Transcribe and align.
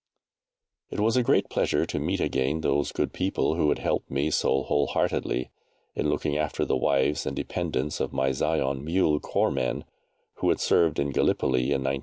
It 0.89 0.99
was 0.99 1.15
a 1.15 1.21
great 1.21 1.47
pleasure 1.47 1.85
to 1.85 1.99
meet 1.99 2.19
again 2.19 2.61
those 2.61 2.91
good 2.91 3.13
people 3.13 3.53
who 3.53 3.69
had 3.69 3.77
helped 3.77 4.09
me 4.09 4.31
so 4.31 4.63
wholeheartedly 4.63 5.51
in 5.93 6.09
looking 6.09 6.35
after 6.35 6.65
the 6.65 6.75
wives 6.75 7.27
and 7.27 7.35
dependents 7.35 7.99
of 7.99 8.11
my 8.11 8.31
Zion 8.31 8.83
Mule 8.83 9.19
Corps 9.19 9.51
men 9.51 9.85
who 10.37 10.49
had 10.49 10.59
served 10.59 10.97
in 10.97 11.11
Gallipoli 11.11 11.65
in 11.65 11.85
1915. 11.85 11.99